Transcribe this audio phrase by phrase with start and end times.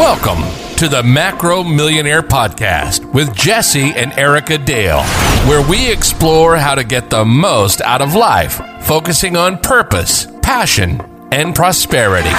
[0.00, 0.40] Welcome
[0.78, 5.02] to the Macro Millionaire Podcast with Jesse and Erica Dale,
[5.46, 11.02] where we explore how to get the most out of life, focusing on purpose, passion,
[11.30, 12.30] and prosperity.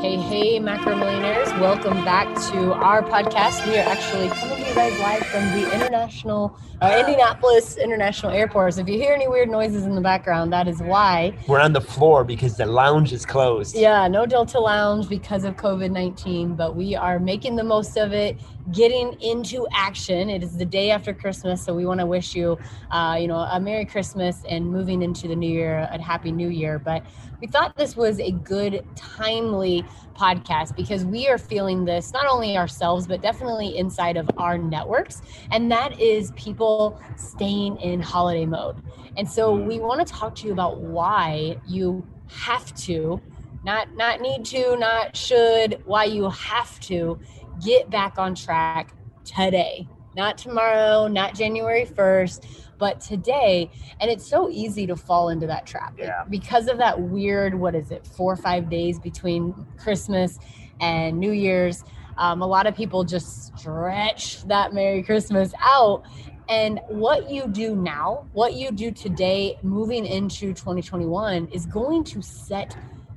[0.00, 1.48] Hey, hey, macro millionaires.
[1.60, 3.64] Welcome back to our podcast.
[3.66, 8.74] We are actually coming to you guys live from the International, uh, Indianapolis International Airport.
[8.74, 11.36] So if you hear any weird noises in the background, that is why.
[11.46, 13.76] We're on the floor because the lounge is closed.
[13.76, 18.12] Yeah, no Delta Lounge because of COVID 19, but we are making the most of
[18.12, 18.40] it,
[18.72, 20.30] getting into action.
[20.30, 22.58] It is the day after Christmas, so we want to wish you,
[22.90, 26.48] uh, you know, a Merry Christmas and moving into the new year, a Happy New
[26.48, 26.78] Year.
[26.78, 27.04] But
[27.40, 29.81] we thought this was a good, timely
[30.14, 35.22] podcast because we are feeling this not only ourselves, but definitely inside of our networks.
[35.50, 38.76] And that is people staying in holiday mode.
[39.16, 39.66] And so mm.
[39.66, 43.20] we want to talk to you about why you have to
[43.64, 47.18] not not need to not should why you have to
[47.64, 52.44] get back on track today not tomorrow not january 1st
[52.82, 53.70] but today.
[54.00, 55.94] And it's so easy to fall into that trap.
[55.96, 56.24] Yeah.
[56.28, 60.40] because of that weird what is it four or five days between christmas
[60.80, 61.84] and new year's
[62.18, 66.04] um, a lot of people just stretch that merry christmas out.
[66.48, 72.20] And what you do now what you do today moving into 2021 is going to
[72.20, 72.76] set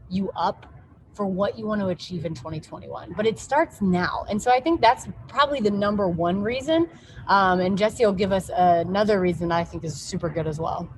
[0.09, 0.67] you up
[1.15, 4.59] for what you want to achieve in 2021 but it starts now and so i
[4.59, 6.89] think that's probably the number one reason
[7.27, 10.89] um, and jesse will give us another reason i think is super good as well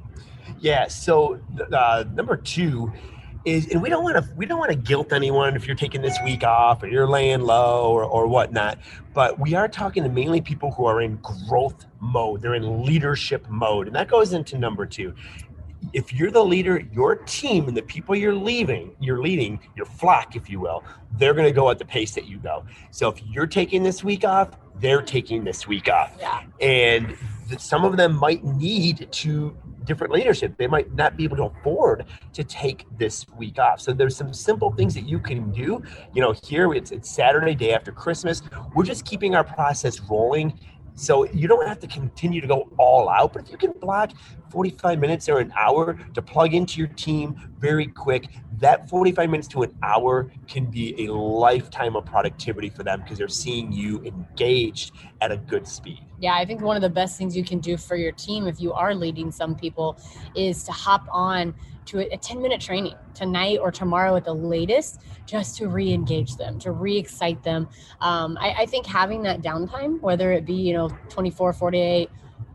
[0.60, 0.88] Yeah.
[0.88, 1.40] So
[1.72, 2.92] uh, number two
[3.46, 6.02] is, and we don't want to we don't want to guilt anyone if you're taking
[6.02, 8.80] this week off or you're laying low or, or whatnot.
[9.14, 12.42] But we are talking to mainly people who are in growth mode.
[12.42, 15.14] They're in leadership mode, and that goes into number two.
[15.94, 20.36] If you're the leader, your team and the people you're leaving, you're leading, your flock,
[20.36, 20.84] if you will,
[21.18, 22.66] they're going to go at the pace that you go.
[22.92, 24.50] So if you're taking this week off,
[24.80, 26.16] they're taking this week off.
[26.20, 26.44] Yeah.
[26.62, 27.18] And
[27.48, 29.56] th- some of them might need to
[29.88, 30.56] different leadership.
[30.58, 33.80] They might not be able to afford to take this week off.
[33.80, 35.82] So there's some simple things that you can do.
[36.14, 38.42] You know here it's, it's saturday day after christmas.
[38.76, 40.60] We're just keeping our process rolling
[40.98, 44.12] so you don't have to continue to go all out but if you can block
[44.50, 49.48] 45 minutes or an hour to plug into your team very quick that 45 minutes
[49.50, 54.02] to an hour can be a lifetime of productivity for them because they're seeing you
[54.04, 54.92] engaged
[55.22, 56.00] at a good speed.
[56.20, 58.60] Yeah, I think one of the best things you can do for your team if
[58.60, 59.98] you are leading some people
[60.36, 61.54] is to hop on
[61.88, 66.36] to a 10 minute training tonight or tomorrow at the latest just to re engage
[66.36, 67.68] them, to re excite them.
[68.02, 72.10] Um, I, I think having that downtime, whether it be, you know, 24, 48,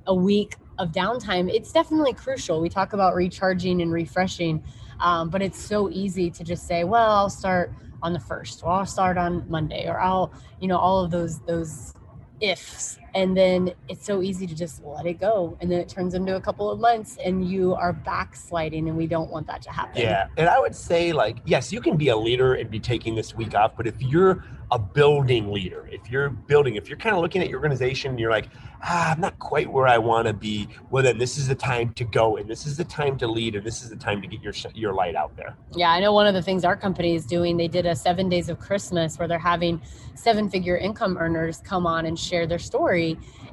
[0.06, 2.60] a week of downtime, it's definitely crucial.
[2.60, 4.62] We talk about recharging and refreshing,
[5.00, 7.72] um, but it's so easy to just say, well, I'll start
[8.03, 11.41] on the first, or I'll start on Monday, or I'll, you know, all of those,
[11.41, 11.94] those
[12.41, 15.56] ifs and then it's so easy to just let it go.
[15.61, 19.06] And then it turns into a couple of months and you are backsliding and we
[19.06, 20.00] don't want that to happen.
[20.00, 23.15] Yeah, and I would say like yes, you can be a leader and be taking
[23.15, 27.15] this week off, but if you're a building leader, if you're building, if you're kind
[27.15, 28.49] of looking at your organization and you're like,
[28.83, 31.93] ah, I'm not quite where I want to be, well then this is the time
[31.94, 34.29] to go and this is the time to lead and this is the time to
[34.29, 35.56] get your your light out there.
[35.75, 38.29] yeah i know one of the things our company is doing they did a seven
[38.29, 39.81] days of christmas where they're having
[40.15, 43.01] seven figure income earners come on and share their story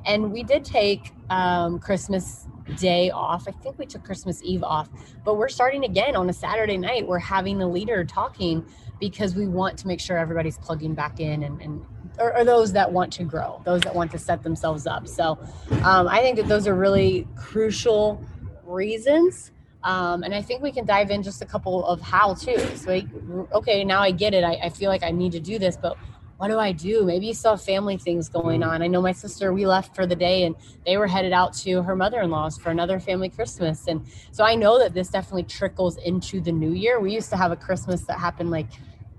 [0.05, 4.89] and we did take um, christmas day off i think we took christmas eve off
[5.25, 8.63] but we're starting again on a saturday night we're having the leader talking
[8.99, 11.83] because we want to make sure everybody's plugging back in and, and
[12.19, 15.37] or, or those that want to grow those that want to set themselves up so
[15.83, 18.23] um, i think that those are really crucial
[18.65, 19.51] reasons
[19.83, 22.85] um, and I think we can dive in just a couple of how to's.
[22.85, 23.05] Like,
[23.53, 24.43] okay, now I get it.
[24.43, 25.97] I, I feel like I need to do this, but
[26.39, 27.03] what do I do?
[27.03, 28.81] Maybe you still have family things going on.
[28.81, 30.55] I know my sister, we left for the day and
[30.85, 33.87] they were headed out to her mother in law's for another family Christmas.
[33.87, 37.01] And so I know that this definitely trickles into the new year.
[37.01, 38.67] We used to have a Christmas that happened like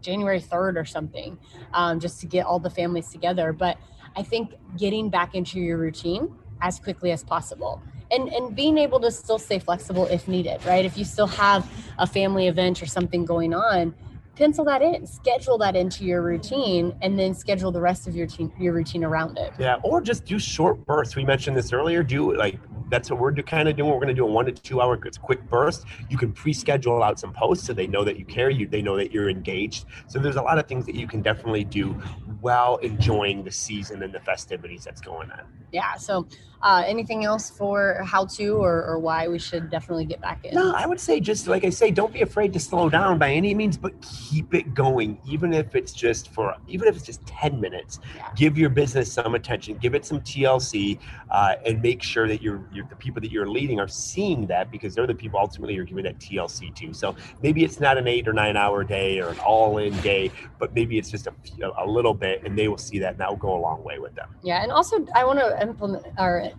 [0.00, 1.36] January 3rd or something,
[1.74, 3.52] um, just to get all the families together.
[3.52, 3.76] But
[4.16, 9.00] I think getting back into your routine as quickly as possible and and being able
[9.00, 12.86] to still stay flexible if needed right if you still have a family event or
[12.86, 13.94] something going on
[14.36, 18.26] pencil that in schedule that into your routine and then schedule the rest of your
[18.26, 21.16] team your routine around it Yeah, or just do short bursts.
[21.16, 22.02] We mentioned this earlier.
[22.02, 22.58] Do like
[22.90, 23.90] that's what we're kind of doing.
[23.90, 25.84] We're going to do a one to two hour quick burst.
[26.08, 28.50] You can pre-schedule out some posts so they know that you care.
[28.50, 29.86] You they know that you're engaged.
[30.08, 31.92] So there's a lot of things that you can definitely do
[32.40, 35.42] while enjoying the season and the festivities that's going on.
[35.72, 35.94] Yeah.
[35.94, 36.26] So
[36.62, 40.54] uh, anything else for how to or, or why we should definitely get back in?
[40.54, 43.30] No, I would say just like I say, don't be afraid to slow down by
[43.30, 47.24] any means, but keep it going, even if it's just for even if it's just
[47.26, 48.00] ten minutes.
[48.16, 48.28] Yeah.
[48.36, 50.98] Give your business some attention, give it some TLC,
[51.30, 54.70] uh, and make sure that you're, you're the people that you're leading are seeing that
[54.70, 56.92] because they're the people ultimately you're giving that TLC to.
[56.92, 60.30] So maybe it's not an eight or nine hour day or an all in day,
[60.58, 61.32] but maybe it's just a,
[61.78, 63.98] a little bit, and they will see that, and that will go a long way
[63.98, 64.28] with them.
[64.42, 66.50] Yeah, and also I want to implement or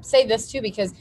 [0.00, 0.94] say this too because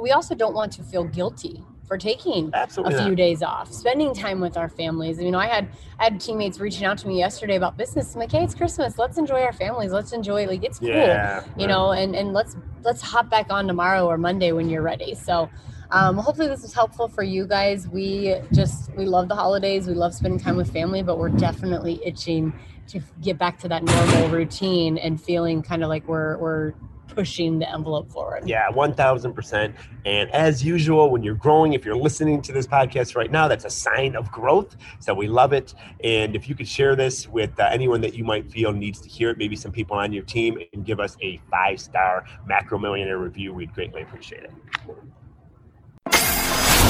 [0.00, 3.16] we also don't want to feel guilty for taking Absolutely a few not.
[3.16, 5.20] days off, spending time with our families.
[5.20, 8.14] You know, I had I had teammates reaching out to me yesterday about business.
[8.14, 8.96] I'm like, hey, it's Christmas.
[8.96, 9.90] Let's enjoy our families.
[9.90, 10.88] Let's enjoy like it's cool.
[10.88, 14.82] Yeah, you know, and and let's let's hop back on tomorrow or Monday when you're
[14.82, 15.16] ready.
[15.16, 15.50] So
[15.90, 17.88] um, hopefully this was helpful for you guys.
[17.88, 19.88] We just we love the holidays.
[19.88, 22.52] We love spending time with family, but we're definitely itching
[22.86, 26.74] to get back to that normal routine and feeling kind of like we're we're
[27.14, 28.48] pushing the envelope forward.
[28.48, 29.74] Yeah, 1000%.
[30.04, 33.64] And as usual, when you're growing, if you're listening to this podcast right now, that's
[33.64, 34.76] a sign of growth.
[34.98, 35.74] So we love it.
[36.02, 39.08] And if you could share this with uh, anyone that you might feel needs to
[39.08, 42.78] hear it, maybe some people on your team, and give us a five star macro
[42.78, 44.52] millionaire review, we'd greatly appreciate it.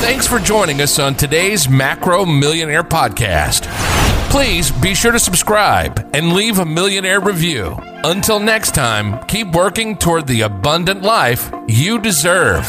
[0.01, 3.69] Thanks for joining us on today's Macro Millionaire Podcast.
[4.31, 7.77] Please be sure to subscribe and leave a millionaire review.
[8.03, 12.65] Until next time, keep working toward the abundant life you deserve.